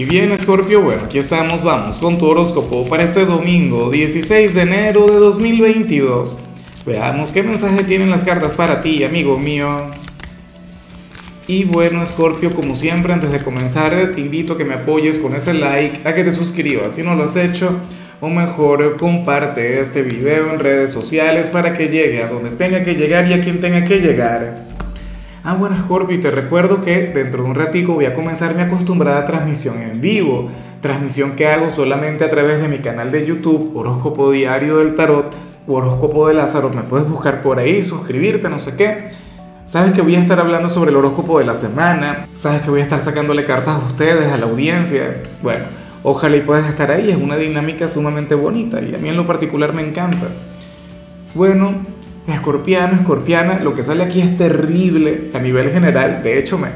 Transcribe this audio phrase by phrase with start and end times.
[0.00, 4.62] Y bien, Scorpio, bueno, aquí estamos, vamos con tu horóscopo para este domingo, 16 de
[4.62, 6.36] enero de 2022.
[6.86, 9.68] Veamos qué mensaje tienen las cartas para ti, amigo mío.
[11.48, 15.34] Y bueno, Scorpio, como siempre, antes de comenzar, te invito a que me apoyes con
[15.34, 17.80] ese like, a que te suscribas si no lo has hecho,
[18.20, 22.94] o mejor, comparte este video en redes sociales para que llegue a donde tenga que
[22.94, 24.67] llegar y a quien tenga que llegar.
[25.44, 29.24] Ah, bueno, Scorpio, te recuerdo que dentro de un ratico voy a comenzar mi acostumbrada
[29.24, 30.50] transmisión en vivo,
[30.80, 35.32] transmisión que hago solamente a través de mi canal de YouTube, Horóscopo Diario del Tarot,
[35.68, 39.10] Horóscopo de Lázaro, me puedes buscar por ahí, suscribirte, no sé qué.
[39.64, 42.80] Sabes que voy a estar hablando sobre el horóscopo de la semana, sabes que voy
[42.80, 45.22] a estar sacándole cartas a ustedes, a la audiencia.
[45.42, 45.66] Bueno,
[46.02, 49.26] ojalá y puedas estar ahí, es una dinámica sumamente bonita y a mí en lo
[49.26, 50.26] particular me encanta.
[51.34, 51.74] Bueno,
[52.32, 56.22] escorpiano, escorpiana, lo que sale aquí es terrible a nivel general.
[56.22, 56.68] De hecho, me,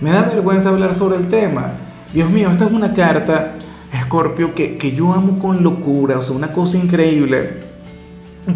[0.00, 1.72] me da vergüenza hablar sobre el tema.
[2.12, 3.54] Dios mío, esta es una carta,
[3.92, 7.70] Escorpio, que, que yo amo con locura, o sea, una cosa increíble.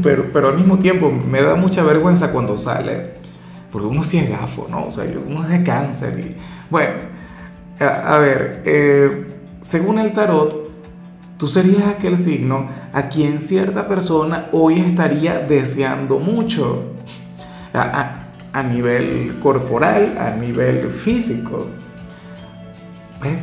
[0.03, 3.15] Pero, pero al mismo tiempo me da mucha vergüenza cuando sale.
[3.71, 4.87] Porque uno sí es gafo, ¿no?
[4.87, 6.19] O sea, uno es de cáncer.
[6.19, 6.37] Y,
[6.71, 6.95] bueno,
[7.81, 9.27] a, ver, eh,
[9.61, 10.64] según el tarot,
[11.39, 16.91] Tú serías aquel signo a quien cierta persona hoy estaría deseando mucho.
[17.73, 18.21] A,
[18.63, 21.67] nivel corporal, a nivel físico.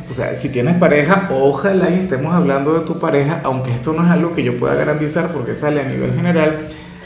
[0.09, 4.05] O sea, si tienes pareja, ojalá y estemos hablando de tu pareja, aunque esto no
[4.05, 6.59] es algo que yo pueda garantizar porque sale a nivel general.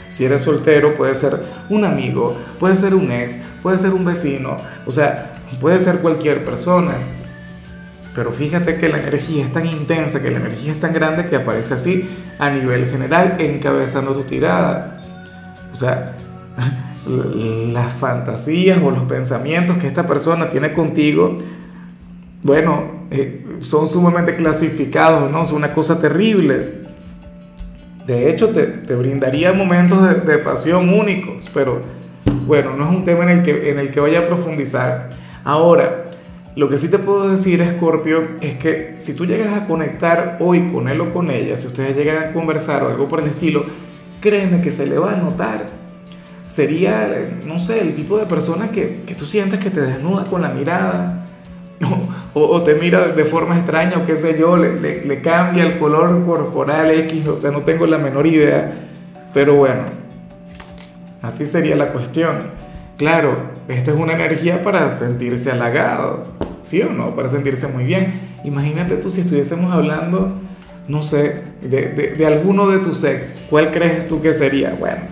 [0.08, 4.56] Si eres soltero, puede ser un amigo, puede ser un ex, puede ser un vecino,
[4.86, 6.92] o sea, puede ser cualquier persona.
[8.16, 11.36] Pero fíjate que la energía es tan intensa, que la energía es tan grande que
[11.36, 15.02] aparece así a nivel general, encabezando tu tirada.
[15.70, 16.16] O sea,
[17.06, 21.36] las fantasías o los pensamientos que esta persona tiene contigo,
[22.42, 25.42] bueno, eh, son sumamente clasificados, ¿no?
[25.42, 26.86] Es una cosa terrible.
[28.06, 31.82] De hecho, te, te brindaría momentos de, de, pasión únicos, pero
[32.46, 35.10] bueno, no es un tema en el que, en el que vaya a profundizar.
[35.44, 36.05] Ahora,
[36.56, 40.72] lo que sí te puedo decir, Scorpio, es que si tú llegas a conectar hoy
[40.72, 43.66] con él o con ella, si ustedes llegan a conversar o algo por el estilo,
[44.22, 45.66] créeme que se le va a notar.
[46.46, 50.40] Sería, no sé, el tipo de persona que, que tú sientes que te desnuda con
[50.40, 51.26] la mirada,
[52.32, 55.62] o, o, te mira de forma extraña, o qué sé yo, le, le, le cambia
[55.62, 58.72] el color corporal X, o sea, no tengo la menor idea,
[59.34, 59.82] pero bueno,
[61.20, 62.44] así sería la cuestión.
[62.96, 66.26] Claro, esta es una energía para sentirse halagado,
[66.64, 67.14] ¿sí o no?
[67.16, 68.38] Para sentirse muy bien.
[68.44, 70.34] Imagínate tú si estuviésemos hablando,
[70.88, 74.76] no sé, de, de, alguno de tus ex, ¿cuál crees tú que sería?
[74.78, 75.02] Bueno,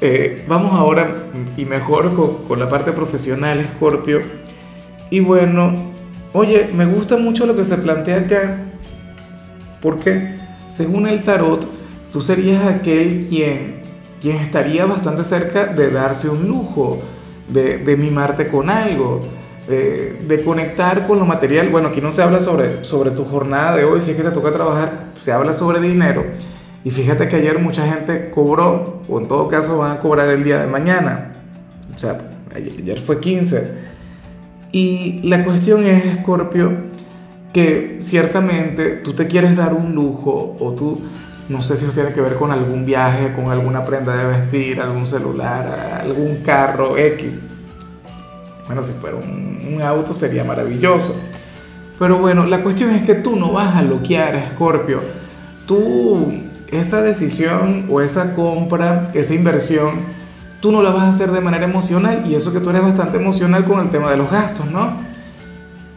[0.00, 1.26] eh, vamos ahora
[1.56, 4.20] y mejor con, con la parte profesional, Scorpio.
[5.10, 5.74] Y bueno,
[6.32, 8.58] oye, me gusta mucho lo que se plantea acá,
[9.82, 10.36] porque
[10.68, 11.66] según el tarot,
[12.10, 13.80] tú serías aquel quien
[14.20, 17.00] quien estaría bastante cerca de darse un lujo,
[17.52, 19.20] de, de mimarte con algo,
[19.68, 21.68] de, de, conectar con lo material.
[21.68, 24.30] Bueno, aquí no se habla sobre, sobre tu jornada de hoy, si es que te
[24.30, 26.24] toca trabajar, se habla sobre dinero.
[26.84, 30.44] Y fíjate que ayer mucha gente cobró, o en todo caso van a cobrar el
[30.44, 31.34] día de mañana.
[31.94, 32.18] O sea,
[32.54, 33.90] ayer, ayer fue 15.
[34.72, 36.90] Y la cuestión es, Scorpio,
[37.52, 41.00] que ciertamente tú te quieres dar un lujo o tú
[41.50, 44.80] no sé si eso tiene que ver con algún viaje, con alguna prenda de vestir,
[44.80, 47.40] algún celular, algún carro X.
[48.66, 51.16] Bueno, si fuera un, auto sería maravilloso.
[51.98, 55.00] Pero bueno, la cuestión es que tú no vas a bloquear, Scorpio.
[55.66, 56.32] Tú,
[56.68, 59.94] esa decisión o esa compra, esa inversión,
[60.60, 62.22] tú no la vas a hacer de manera emocional.
[62.28, 64.98] Y eso que tú eres bastante emocional con el tema de los gastos, ¿no?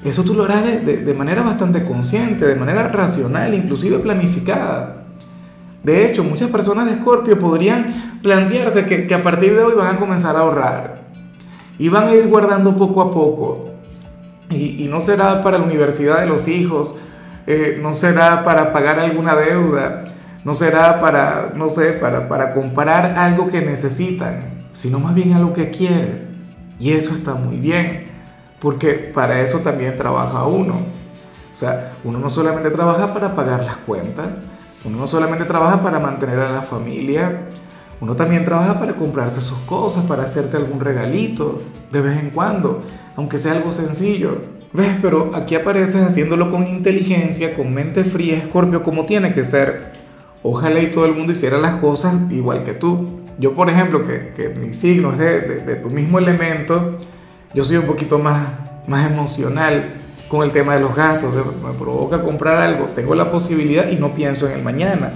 [0.03, 5.03] Eso tú lo harás de, de, de manera bastante consciente, de manera racional, inclusive planificada.
[5.84, 10.00] De hecho, muchas personas de Escorpio podrían plantearse que, a partir de hoy van a
[10.00, 11.04] comenzar a ahorrar
[11.78, 13.70] y van a ir guardando poco a poco.
[14.50, 16.96] Y, y no será para la universidad de los hijos,
[17.46, 20.06] eh, no será para pagar alguna deuda,
[20.46, 25.53] no será para, no sé, para, para comprar algo que necesitan, sino más bien algo
[25.53, 26.29] que quieres.
[26.79, 28.08] Y eso está muy bien,
[28.59, 30.76] porque para eso también trabaja uno.
[31.52, 34.46] O sea, uno no solamente trabaja para pagar las cuentas,
[34.85, 37.47] uno no solamente trabaja para mantener a la familia,
[38.02, 42.84] uno también trabaja para comprarse sus cosas, para hacerte algún regalito de vez en cuando,
[43.16, 44.41] aunque sea algo sencillo.
[44.74, 44.97] ¿Ves?
[45.02, 49.94] Pero aquí apareces haciéndolo con inteligencia, con mente fría, Escorpio, como tiene que ser.
[50.41, 53.22] Ojalá y todo el mundo hiciera las cosas igual que tú.
[53.38, 57.00] Yo, por ejemplo, que, que mi signo es de, de, de, tu mismo elemento,
[57.53, 58.47] yo soy un poquito más,
[58.88, 59.94] más emocional
[60.34, 64.16] con el tema de los gastos, me provoca comprar algo, tengo la posibilidad y no
[64.16, 65.14] pienso en el mañana,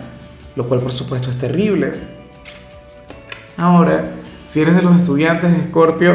[0.55, 1.91] lo cual por supuesto es terrible.
[3.57, 4.11] Ahora,
[4.45, 6.13] si eres de los estudiantes de Escorpio,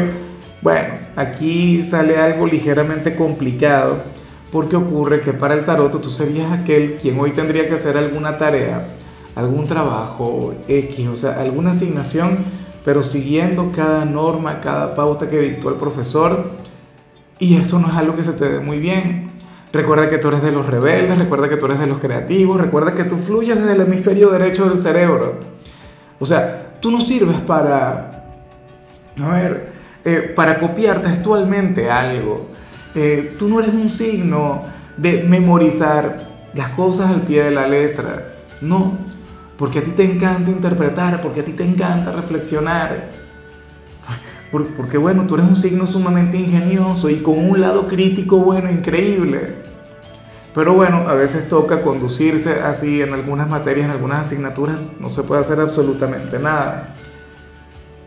[0.61, 4.03] bueno, aquí sale algo ligeramente complicado,
[4.53, 8.37] porque ocurre que para el tarot tú serías aquel quien hoy tendría que hacer alguna
[8.37, 8.87] tarea,
[9.35, 12.37] algún trabajo X, o sea, alguna asignación,
[12.85, 16.62] pero siguiendo cada norma, cada pauta que dictó el profesor,
[17.39, 19.31] y esto no es algo que se te dé muy bien.
[19.71, 22.93] Recuerda que tú eres de los rebeldes, recuerda que tú eres de los creativos, recuerda
[22.93, 25.39] que tú fluyes desde el hemisferio derecho del cerebro.
[26.19, 28.25] O sea, tú no sirves para,
[29.19, 29.73] a ver,
[30.05, 32.49] eh, para copiar textualmente algo.
[32.93, 34.61] Eh, tú no eres un signo
[34.95, 36.17] de memorizar
[36.53, 38.27] las cosas al pie de la letra.
[38.61, 38.95] No,
[39.57, 43.22] porque a ti te encanta interpretar, porque a ti te encanta reflexionar
[44.61, 49.55] porque bueno, tú eres un signo sumamente ingenioso y con un lado crítico bueno, increíble.
[50.53, 55.23] Pero bueno, a veces toca conducirse así en algunas materias, en algunas asignaturas, no se
[55.23, 56.93] puede hacer absolutamente nada.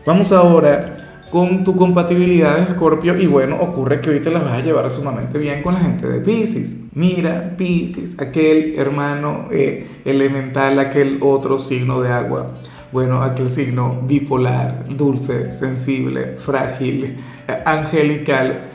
[0.05, 4.53] Vamos ahora con tu compatibilidad de Escorpio y bueno, ocurre que hoy te la vas
[4.53, 6.85] a llevar sumamente bien con la gente de Pisces.
[6.93, 12.53] Mira, Pisces, aquel hermano eh, elemental, aquel otro signo de agua
[12.91, 17.17] bueno, aquel signo bipolar, dulce, sensible, frágil,
[17.65, 18.69] angelical.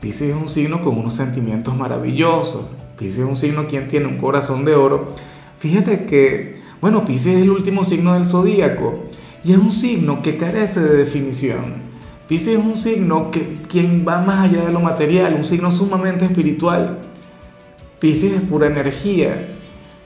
[0.00, 2.66] Pisces es un signo con unos sentimientos maravillosos.
[2.98, 5.14] Pisces es un signo quien tiene un corazón de oro.
[5.58, 9.04] Fíjate que, bueno, Pisces es el último signo del zodíaco
[9.44, 11.88] y es un signo que carece de definición.
[12.28, 16.24] Pisces es un signo que quien va más allá de lo material, un signo sumamente
[16.24, 16.98] espiritual.
[17.98, 19.57] Pisces es pura energía,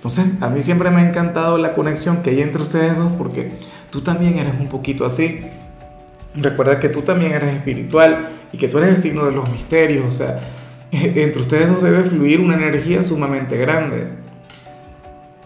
[0.03, 3.53] entonces, a mí siempre me ha encantado la conexión que hay entre ustedes dos porque
[3.91, 5.43] tú también eres un poquito así.
[6.35, 10.05] Recuerda que tú también eres espiritual y que tú eres el signo de los misterios.
[10.05, 10.41] O sea,
[10.91, 14.09] entre ustedes dos debe fluir una energía sumamente grande.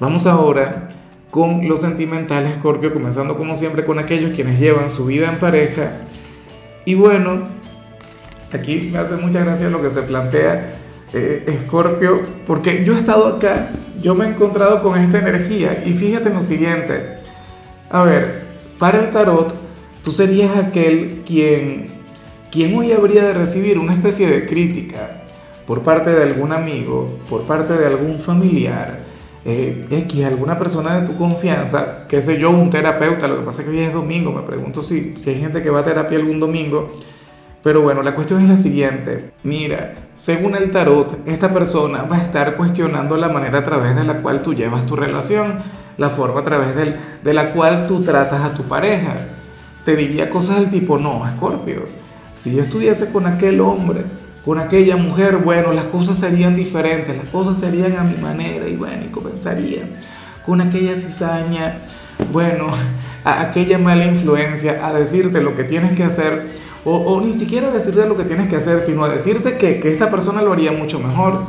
[0.00, 0.88] Vamos ahora
[1.30, 5.98] con los sentimentales, Scorpio, comenzando como siempre con aquellos quienes llevan su vida en pareja.
[6.86, 7.42] Y bueno,
[8.54, 10.78] aquí me hace mucha gracia lo que se plantea
[11.12, 13.68] eh, Scorpio, porque yo he estado acá
[14.02, 17.16] yo me he encontrado con esta energía y fíjate en lo siguiente.
[17.90, 18.42] A ver,
[18.78, 19.54] para el tarot,
[20.02, 21.88] tú serías aquel quien,
[22.50, 25.22] quien hoy habría de recibir una especie de crítica
[25.66, 29.00] por parte de algún amigo, por parte de algún familiar,
[29.44, 33.62] eh, X, alguna persona de tu confianza, qué sé yo, un terapeuta, lo que pasa
[33.62, 36.18] es que hoy es domingo, me pregunto si, si hay gente que va a terapia
[36.18, 36.92] algún domingo,
[37.66, 39.32] pero bueno, la cuestión es la siguiente.
[39.42, 44.04] Mira, según el tarot, esta persona va a estar cuestionando la manera a través de
[44.04, 45.64] la cual tú llevas tu relación,
[45.96, 49.16] la forma a través de la cual tú tratas a tu pareja.
[49.84, 51.86] Te diría cosas del tipo, no, Escorpio,
[52.36, 54.02] si yo estuviese con aquel hombre,
[54.44, 58.76] con aquella mujer, bueno, las cosas serían diferentes, las cosas serían a mi manera y
[58.76, 59.88] bueno, y comenzaría
[60.44, 61.78] con aquella cizaña,
[62.32, 62.68] bueno,
[63.24, 68.06] a aquella mala influencia, a decirte lo que tienes que hacer o, ni siquiera decirte
[68.06, 71.40] lo que tienes que hacer, sino decirte que, que esta persona lo haría mucho mejor.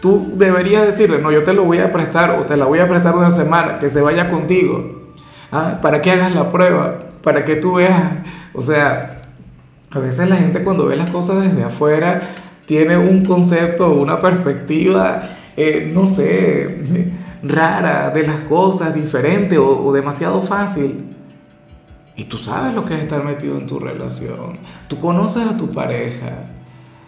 [0.00, 2.88] Tú deberías decirle, no, yo te lo voy a prestar o te la voy a
[2.88, 5.12] prestar una semana, que se vaya contigo,
[5.52, 5.78] ¿ah?
[5.80, 8.02] para que hagas la prueba, para que tú veas.
[8.52, 9.22] O sea,
[9.92, 12.30] a veces la gente cuando ve las cosas desde afuera
[12.66, 15.22] tiene un concepto, una perspectiva,
[15.56, 17.12] eh, no sé,
[17.44, 21.12] rara de las cosas, diferente o, o demasiado fácil.
[22.16, 24.58] Y tú sabes lo que es estar metido en tu relación.
[24.88, 26.46] Tú conoces a tu pareja.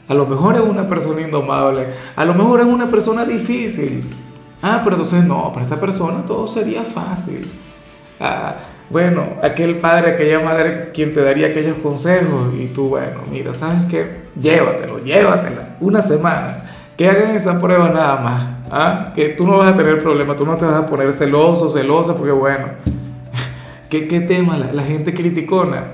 [0.08, 1.88] A lo mejor es una persona indomable.
[2.16, 4.08] A lo mejor es una persona difícil.
[4.62, 7.46] Ah, pero entonces no, para esta persona todo sería fácil.
[8.18, 8.56] Ah,
[8.88, 13.82] bueno, aquel padre, aquella madre quien te daría aquellos consejos y tú, bueno, mira, ¿sabes
[13.90, 14.24] qué?
[14.40, 16.58] Llévatelo, llévatela, una semana.
[16.96, 18.44] Que hagan esa prueba nada más.
[18.70, 19.12] ¿ah?
[19.14, 22.16] Que tú no vas a tener problema, tú no te vas a poner celoso, celosa,
[22.16, 22.66] porque bueno,
[24.02, 25.84] ¿Qué, tema la, gente criticona?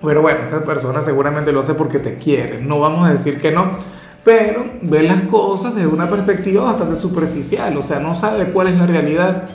[0.00, 3.50] Pero bueno, esa persona seguramente lo hace porque te quiere, no vamos a decir que
[3.50, 3.78] no,
[4.22, 8.76] pero ve las cosas desde una perspectiva bastante superficial, o sea, no sabe cuál es
[8.76, 9.48] la realidad.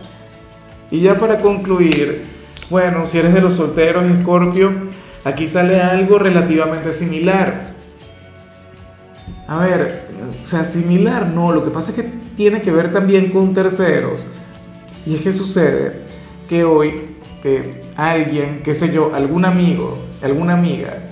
[0.92, 2.26] Y ya para concluir,
[2.70, 4.72] bueno, si eres de los solteros, Escorpio,
[5.24, 7.74] aquí sale algo relativamente similar.
[9.48, 10.02] A ver,
[10.44, 14.30] o sea, similar no, lo que pasa es que tiene que ver también con terceros.
[15.06, 16.02] Y es que sucede
[16.50, 17.15] que hoy
[17.96, 21.06] alguien, qué sé yo, algún amigo, alguna amiga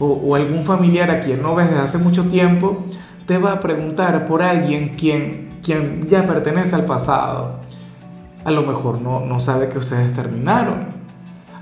[0.00, 2.86] o, algún familiar a quien no ves desde hace mucho tiempo,
[3.26, 7.60] te va a preguntar por alguien quien, quien ya pertenece al pasado.
[8.44, 10.88] A lo mejor no, no sabe que ustedes terminaron.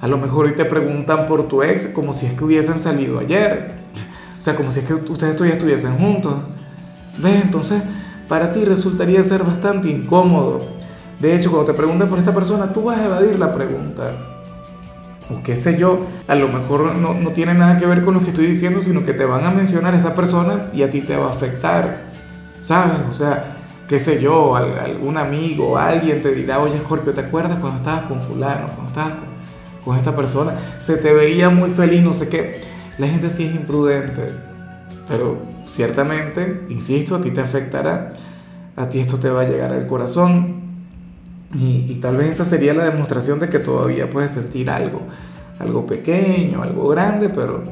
[0.00, 3.18] A lo mejor hoy te preguntan por tu ex como si es que hubiesen salido
[3.18, 3.72] ayer.
[4.38, 6.34] O sea, como si es que ustedes todavía estuviesen juntos.
[7.18, 7.42] ¿Ves?
[7.42, 7.82] Entonces,
[8.28, 10.77] para ti resultaría ser bastante incómodo.
[11.20, 14.12] De hecho, cuando te preguntan por esta persona, tú vas a evadir la pregunta.
[15.30, 18.20] O qué sé yo, a lo mejor no, no tiene nada que ver con lo
[18.20, 21.16] que estoy diciendo, sino que te van a mencionar esta persona y a ti te
[21.16, 22.08] va a afectar.
[22.60, 22.98] ¿Sabes?
[23.08, 23.56] O sea,
[23.88, 28.20] qué sé yo, algún amigo, alguien te dirá, oye Scorpio, ¿te acuerdas cuando estabas con
[28.20, 29.12] fulano, cuando estabas
[29.84, 30.52] con, esta persona?
[30.78, 32.60] Se te veía muy feliz, no sé qué.
[32.98, 34.32] La gente sí es imprudente,
[35.08, 38.12] pero ciertamente, insisto, a ti te afectará,
[38.76, 40.67] a ti esto te va a llegar al corazón
[41.54, 45.00] y, tal vez esa sería la demostración de que todavía puedes sentir algo,
[45.58, 47.64] algo pequeño, algo grande, pero,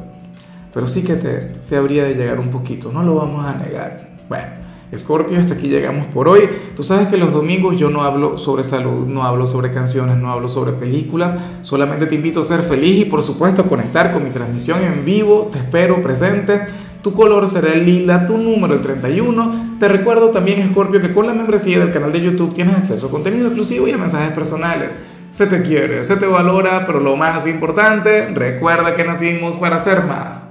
[0.72, 4.16] pero sí que te, te habría de llegar un poquito, no lo vamos a negar.
[4.28, 4.65] Bueno.
[4.92, 6.48] Escorpio, hasta aquí llegamos por hoy.
[6.76, 10.30] Tú sabes que los domingos yo no hablo sobre salud, no hablo sobre canciones, no
[10.30, 11.36] hablo sobre películas.
[11.62, 15.04] Solamente te invito a ser feliz y por supuesto a conectar con mi transmisión en
[15.04, 15.48] vivo.
[15.50, 16.66] Te espero presente.
[17.02, 19.76] Tu color será el lila, tu número el 31.
[19.78, 23.10] Te recuerdo también, Escorpio, que con la membresía del canal de YouTube tienes acceso a
[23.10, 24.98] contenido exclusivo y a mensajes personales.
[25.30, 30.04] Se te quiere, se te valora, pero lo más importante, recuerda que nacimos para ser
[30.04, 30.44] más.